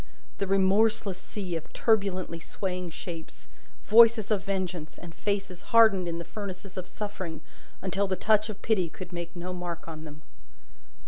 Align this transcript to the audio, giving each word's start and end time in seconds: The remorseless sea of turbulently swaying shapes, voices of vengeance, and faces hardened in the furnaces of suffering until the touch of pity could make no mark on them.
The 0.39 0.47
remorseless 0.47 1.19
sea 1.19 1.55
of 1.55 1.71
turbulently 1.73 2.39
swaying 2.39 2.89
shapes, 2.89 3.47
voices 3.85 4.31
of 4.31 4.43
vengeance, 4.43 4.97
and 4.97 5.13
faces 5.13 5.61
hardened 5.61 6.07
in 6.07 6.17
the 6.17 6.25
furnaces 6.25 6.75
of 6.75 6.87
suffering 6.87 7.41
until 7.83 8.07
the 8.07 8.15
touch 8.15 8.49
of 8.49 8.63
pity 8.63 8.89
could 8.89 9.13
make 9.13 9.35
no 9.35 9.53
mark 9.53 9.87
on 9.87 10.03
them. 10.05 10.23